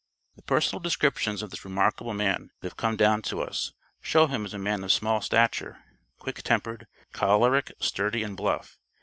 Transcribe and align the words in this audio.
]The 0.37 0.41
personal 0.41 0.79
descriptions 0.79 1.43
of 1.43 1.51
this 1.51 1.63
remarkable 1.63 2.15
man 2.15 2.49
that 2.61 2.69
have 2.69 2.75
come 2.75 2.97
down 2.97 3.21
to 3.21 3.43
us, 3.43 3.71
show 4.01 4.25
him 4.25 4.45
as 4.45 4.53
a 4.55 4.57
man 4.57 4.83
of 4.83 4.91
small 4.91 5.21
stature, 5.21 5.77
quick 6.17 6.41
tempered, 6.41 6.87
choleric, 7.13 7.73
sturdy 7.79 8.23
and 8.23 8.35
bluff. 8.35 8.79